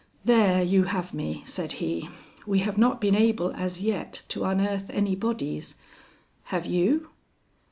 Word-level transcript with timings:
"There 0.25 0.63
you 0.63 0.85
have 0.85 1.13
me," 1.13 1.43
said 1.45 1.73
he. 1.73 2.09
"We 2.47 2.57
have 2.61 2.75
not 2.75 2.99
been 2.99 3.13
able 3.13 3.53
as 3.53 3.81
yet 3.81 4.23
to 4.29 4.45
unearth 4.45 4.89
any 4.89 5.15
bodies. 5.15 5.75
Have 6.45 6.65
you?" 6.65 7.09